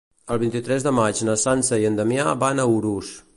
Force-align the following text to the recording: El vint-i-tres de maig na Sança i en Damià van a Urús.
El 0.35 0.37
vint-i-tres 0.43 0.85
de 0.87 0.93
maig 0.99 1.21
na 1.27 1.35
Sança 1.43 1.79
i 1.83 1.87
en 1.91 2.01
Damià 2.01 2.33
van 2.45 2.65
a 2.65 2.67
Urús. 2.79 3.13